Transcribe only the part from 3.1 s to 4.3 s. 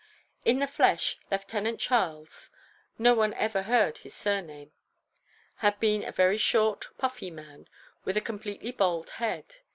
one had ever heard his